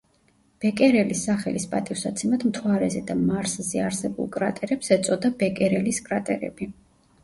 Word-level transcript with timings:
ბეკერელის 0.63 1.21
სახელის 1.27 1.67
პატივსაცემად 1.75 2.47
მთვარეზე 2.53 3.05
და 3.13 3.19
მარსზე 3.23 3.85
არსებულ 3.91 4.33
კრატერებს 4.41 4.95
ეწოდა 5.01 5.37
ბეკერელის 5.41 6.07
კრატერები. 6.11 6.75